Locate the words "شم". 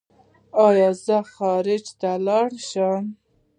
2.69-3.03